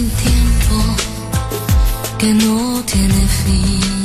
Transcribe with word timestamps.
sin 0.00 0.10
tiempo 0.10 0.76
que 2.18 2.34
no 2.34 2.82
tiene 2.84 3.26
fin. 3.44 3.99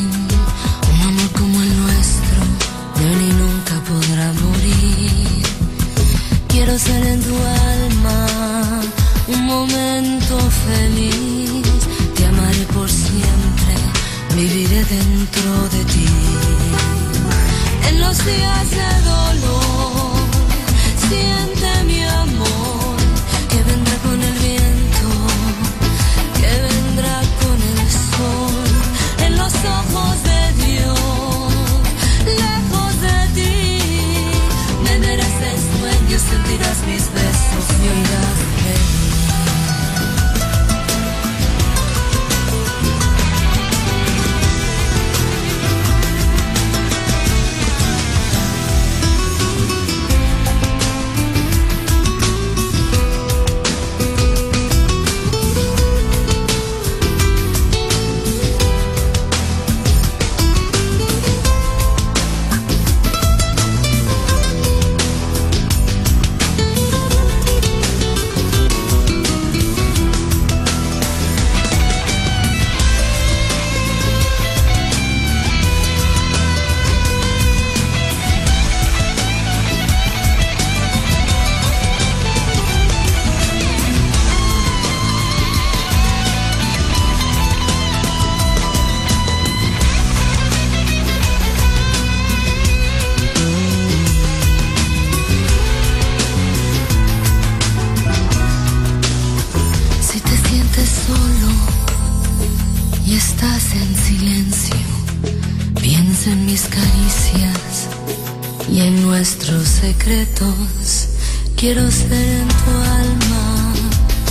nuestros 109.26 109.68
secretos. 109.68 111.08
Quiero 111.56 111.90
ser 111.90 112.28
en 112.42 112.48
tu 112.48 112.74
alma 113.02 113.74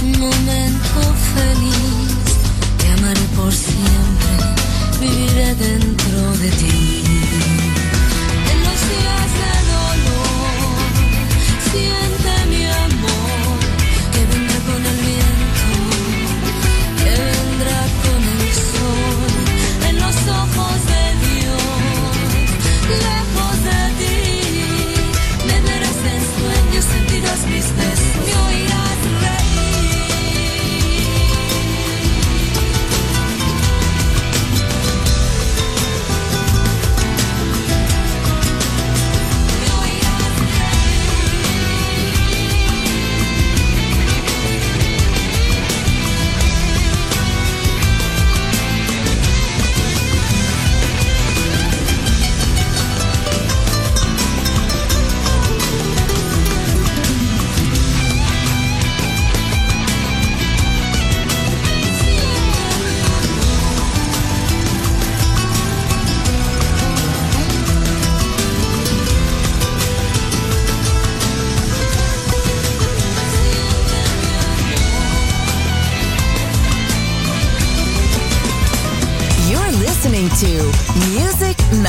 un 0.04 0.12
momento 0.20 1.00
feliz. 1.34 2.14
Te 2.78 2.86
amaré 2.92 3.26
por 3.34 3.52
siempre, 3.52 4.34
viviré 5.00 5.52
dentro 5.56 6.18
de 6.42 6.48
ti. 6.60 7.02
En 8.52 8.58
los 8.66 8.80
días 8.92 9.30
de 9.40 9.52
dolor, 9.74 10.78
siempre 11.72 12.03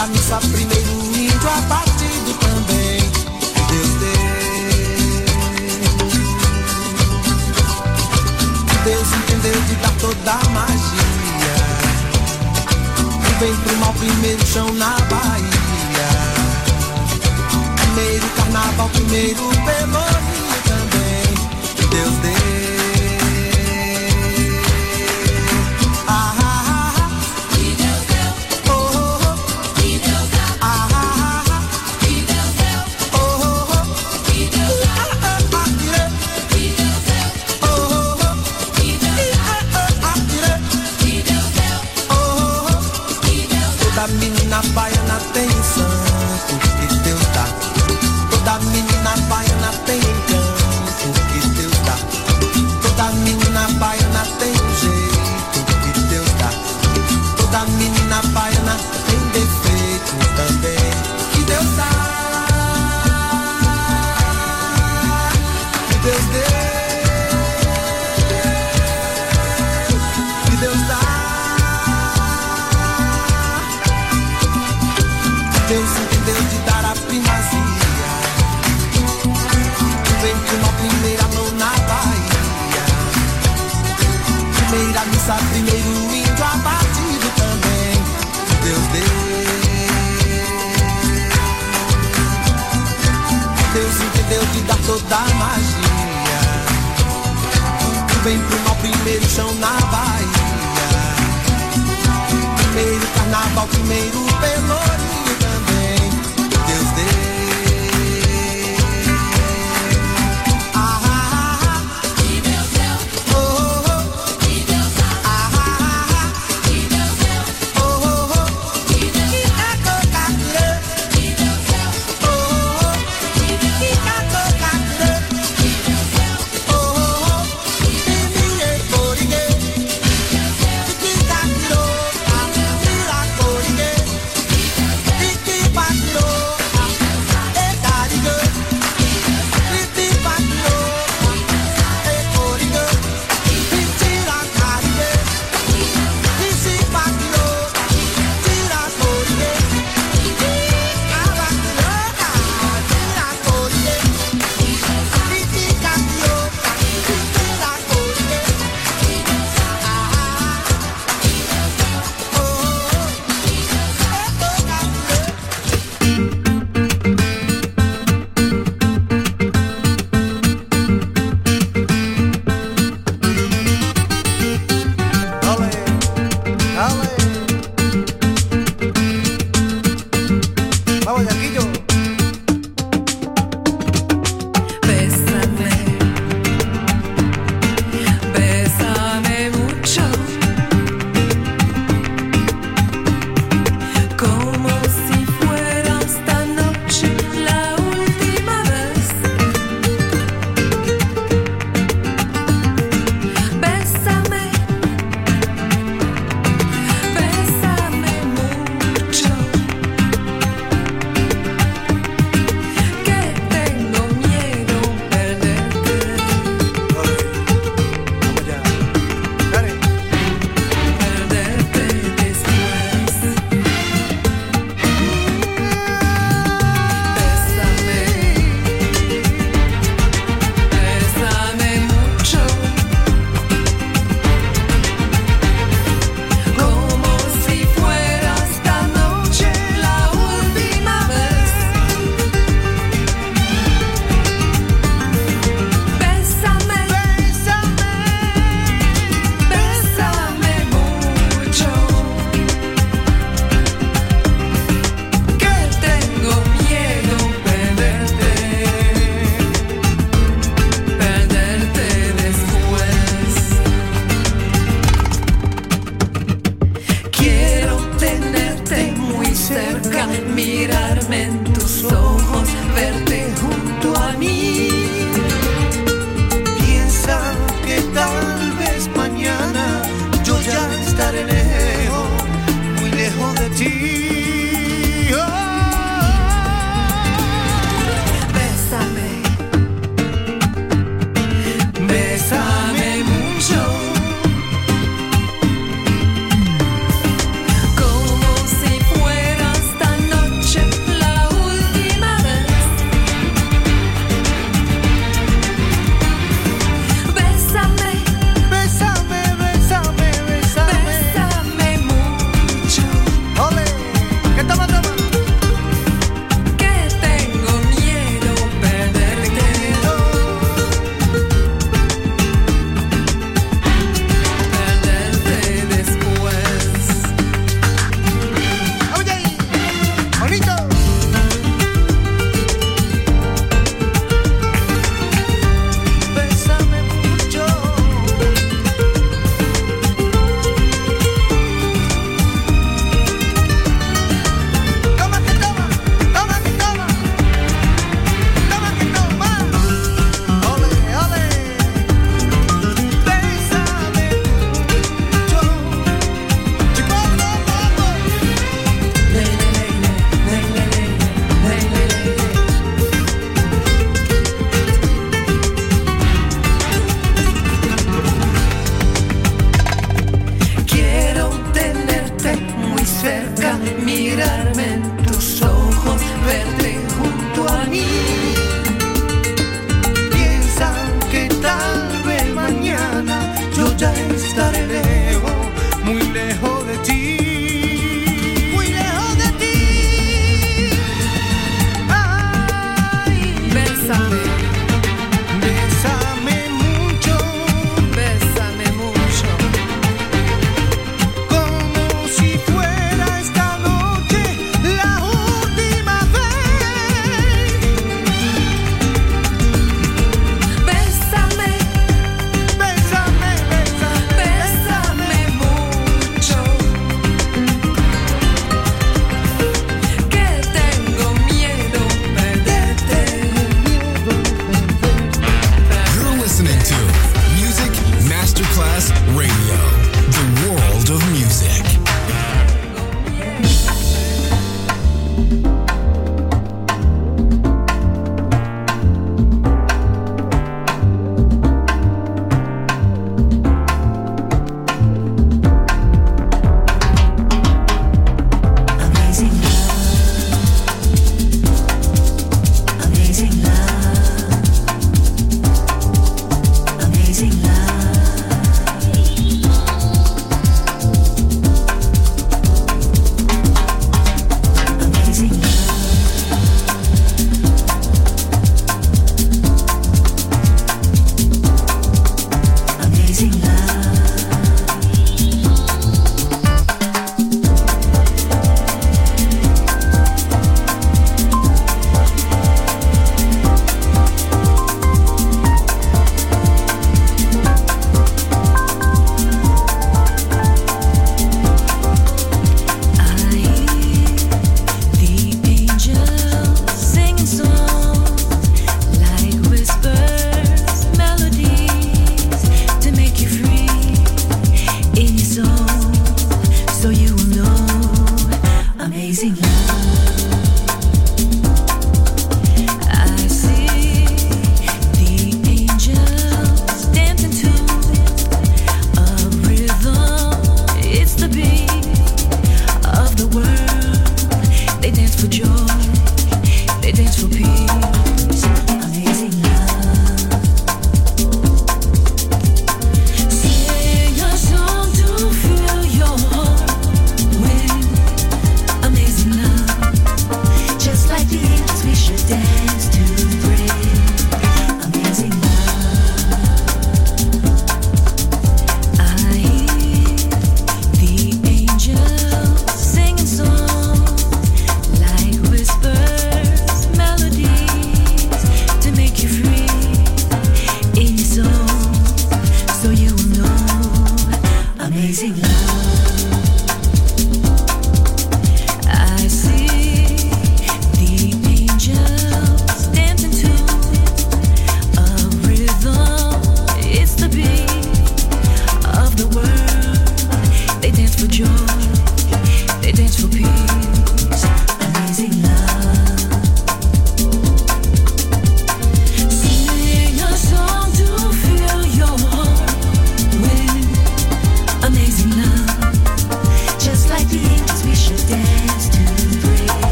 a 0.00 0.06
missa 0.06 0.38
primeiro 0.38 0.90
índio 1.14 1.50
abatido 1.58 2.32
também. 2.40 3.00
Deus 3.68 3.90
deu. 4.00 4.20
Deus 8.84 9.08
entendeu 9.12 9.60
de 9.62 9.74
dar 9.76 9.92
toda 10.00 10.32
a 10.32 10.48
magia. 10.50 11.56
Do 12.96 13.38
bem 13.40 13.54
pro 13.56 13.76
mal, 13.76 13.92
primeiro 13.92 14.46
chão 14.46 14.72
na 14.72 14.96
Bahia. 15.10 16.08
Primeiro 17.76 18.28
carnaval, 18.30 18.88
primeiro 18.88 19.50
pelourinho. 19.66 20.19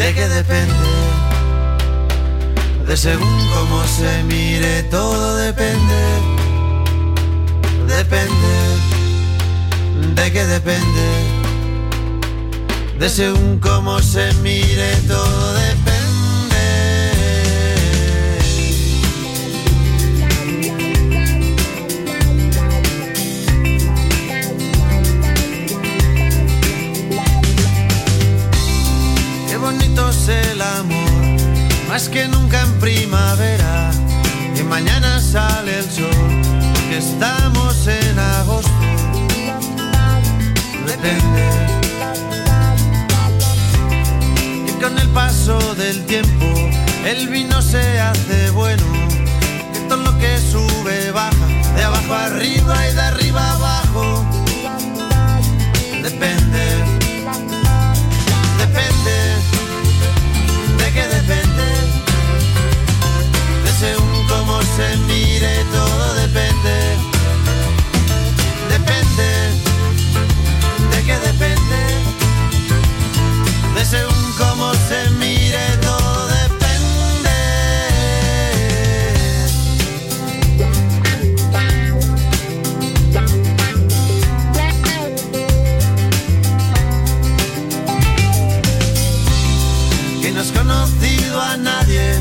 De 0.00 0.14
qué 0.14 0.28
depende. 0.28 0.90
De 2.86 2.96
según 2.96 3.38
cómo 3.54 3.84
se 3.86 4.22
mire, 4.24 4.82
todo 4.84 5.36
depende. 5.36 6.00
Depende, 7.86 8.54
de 10.16 10.32
qué 10.32 10.46
depende. 10.46 11.06
De 12.98 13.08
según 13.10 13.58
cómo 13.58 14.00
se 14.00 14.32
mire, 14.42 14.96
todo 15.06 15.52
depende. 15.54 15.89
Que 32.08 32.28
nunca 32.28 32.62
en 32.62 32.78
primavera. 32.78 33.90
Que 34.54 34.64
mañana 34.64 35.20
sale 35.20 35.78
el 35.78 35.90
sol, 35.90 36.08
que 36.88 36.98
estamos 36.98 37.86
en 37.86 38.18
agosto. 38.18 38.70
Depende. 40.86 41.42
Que 44.66 44.72
con 44.82 44.98
el 44.98 45.08
paso 45.08 45.58
del 45.74 46.06
tiempo 46.06 46.46
el 47.04 47.28
vino 47.28 47.60
se 47.60 48.00
hace 48.00 48.50
bueno. 48.50 48.84
Que 49.72 49.80
todo 49.88 50.02
lo 50.02 50.18
que 50.18 50.38
sube 50.38 51.10
baja, 51.10 51.46
de 51.76 51.82
abajo 51.82 52.14
arriba 52.14 52.88
y 52.88 52.94
de 52.94 53.00
arriba 53.00 53.40
abajo. 53.52 53.59
Se 64.76 64.96
mire, 64.98 65.64
todo 65.72 66.14
depende. 66.14 66.96
Depende. 68.68 69.28
¿De 70.92 71.02
qué 71.06 71.16
depende? 71.18 71.80
De 73.74 73.84
según 73.84 74.32
cómo 74.38 74.72
se 74.88 75.10
mire, 75.18 75.76
todo 75.82 76.26
depende. 76.28 76.50
que 90.22 90.32
no 90.32 90.40
has 90.40 90.52
conocido 90.52 91.40
a 91.40 91.56
nadie 91.56 92.14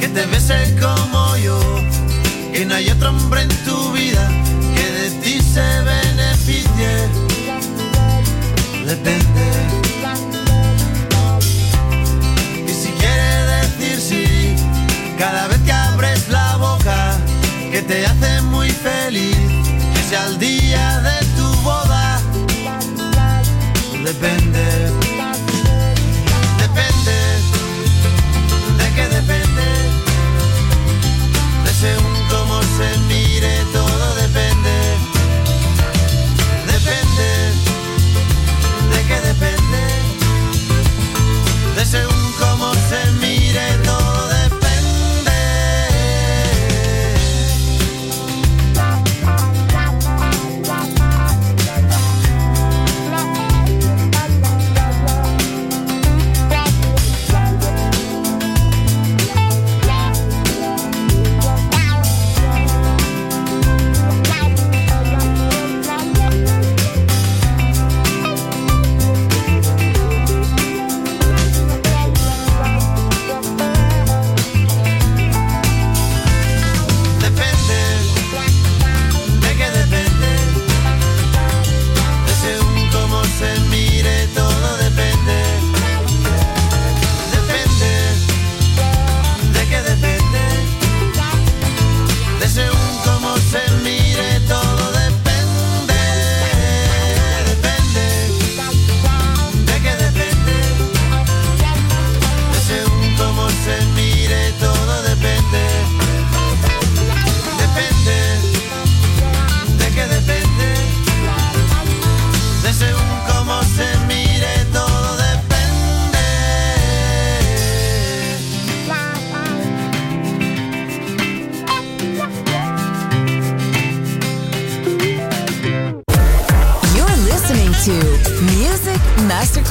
que 0.00 0.08
te 0.08 0.26
bese 0.26 0.76
yo, 0.80 0.95
que 2.56 2.64
no 2.64 2.74
hay 2.74 2.88
otro 2.88 3.10
hombre 3.10 3.42
en 3.42 3.50
tu 3.66 3.92
vida 3.92 4.30
que 4.74 4.90
de 4.90 5.10
ti 5.20 5.42
se 5.42 5.60
beneficie. 5.82 6.90
Depende. 8.86 9.46
Y 12.66 12.72
si 12.72 12.88
quiere 12.92 13.44
decir 13.56 14.00
sí, 14.00 14.56
cada 15.18 15.48
vez 15.48 15.58
que 15.66 15.72
abres 15.72 16.28
la 16.30 16.56
boca, 16.56 17.18
que 17.70 17.82
te 17.82 18.06
hace 18.06 18.40
muy 18.40 18.70
feliz, 18.70 19.36
que 19.94 20.02
sea 20.08 20.24
el 20.28 20.38
día 20.38 21.00
de 21.00 21.26
tu 21.36 21.46
boda. 21.60 22.22
Depende. 24.02 24.06
Depende, 24.12 24.55
cómo 32.76 32.90
se 32.90 32.98
mire, 33.00 33.64
todo 33.72 34.14
depende. 34.14 34.96
Depende, 36.66 37.52
de 38.92 39.02
qué 39.06 39.20
depende, 39.20 39.82
de 41.76 41.84
según 41.84 42.25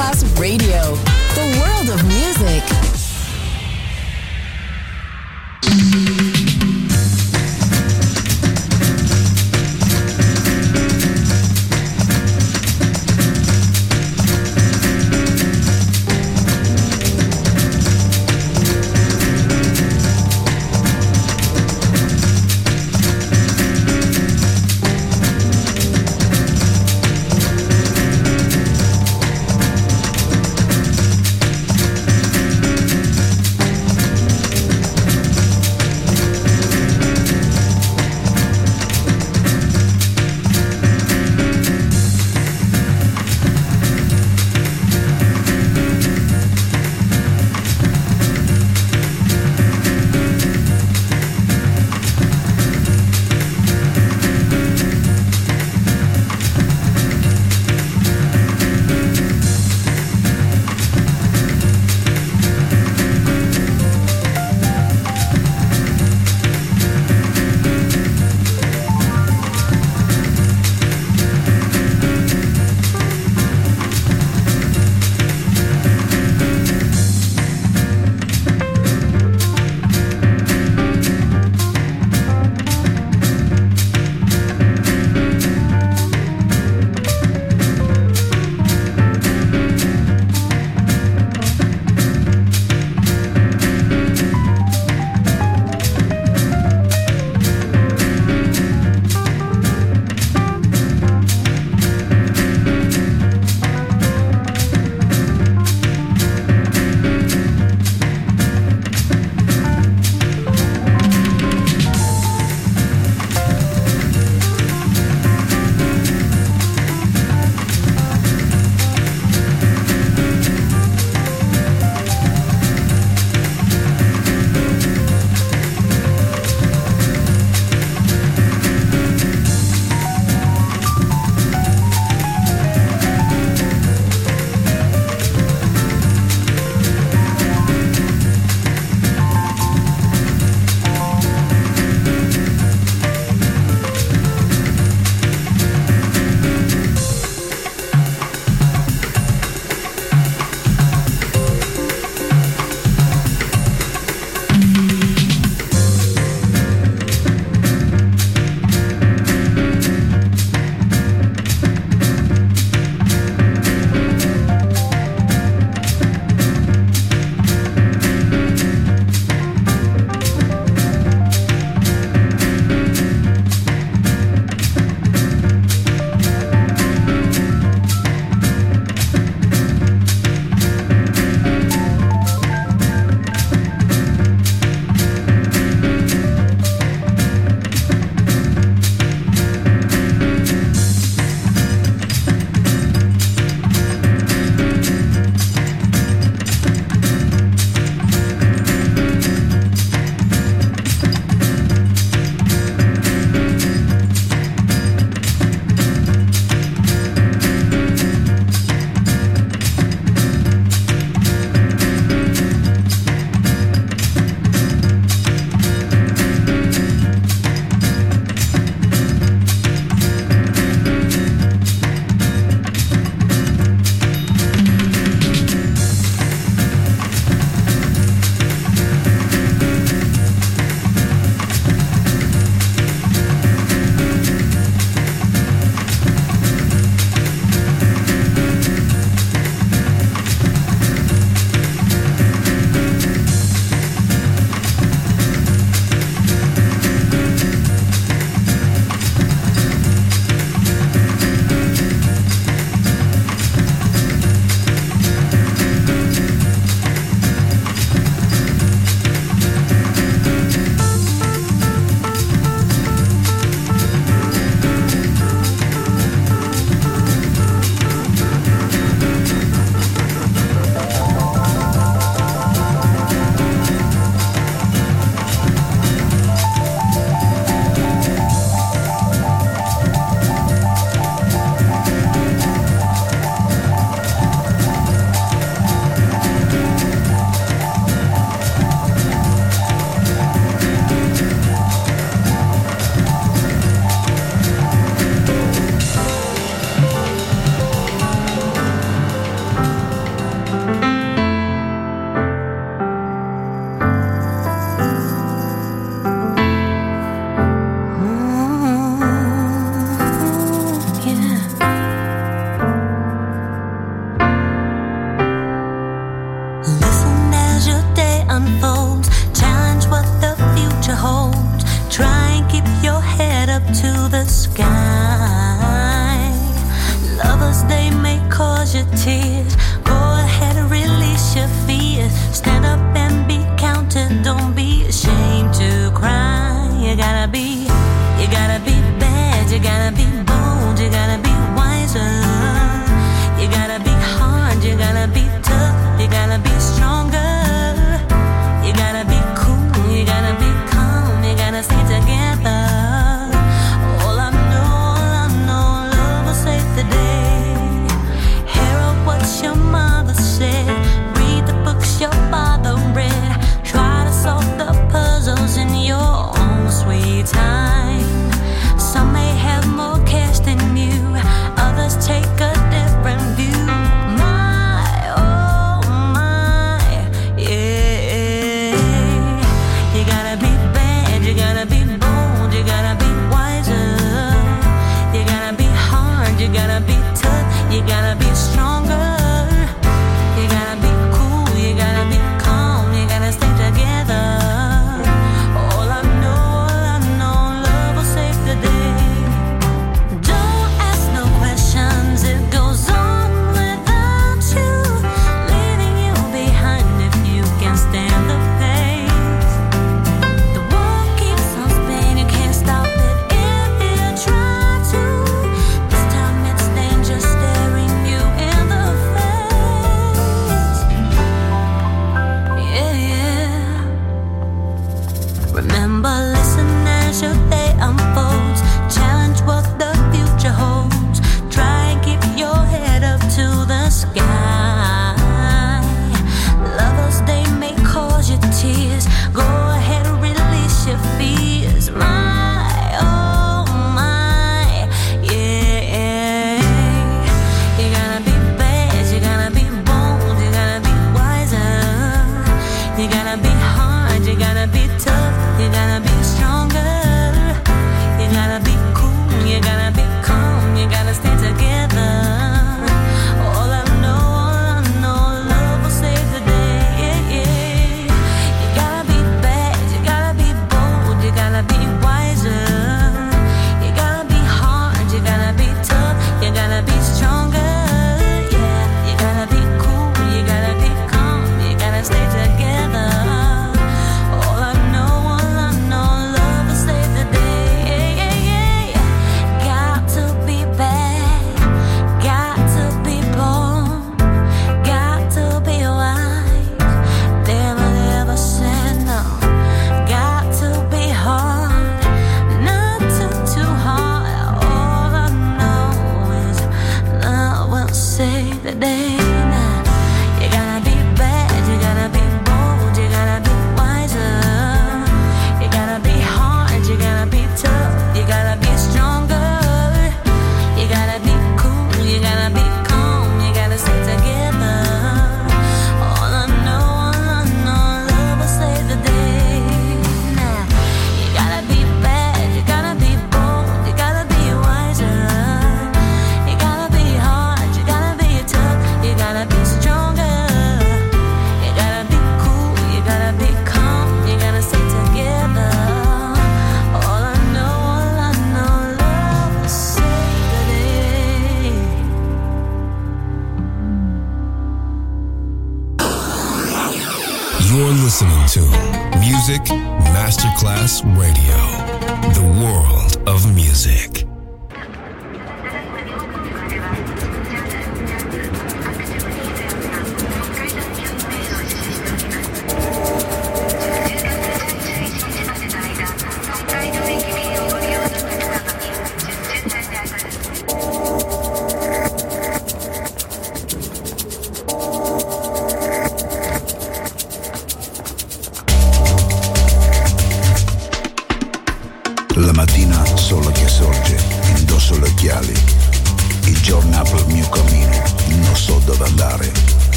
Class 0.00 0.24
Radio. 0.38 1.09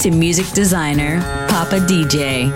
to 0.00 0.10
music 0.10 0.46
designer 0.54 1.20
Papa 1.48 1.76
DJ. 1.76 2.50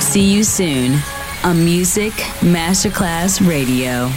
See 0.00 0.32
you 0.32 0.44
soon 0.44 0.96
on 1.42 1.64
Music 1.64 2.12
Masterclass 2.40 3.44
Radio. 3.44 4.08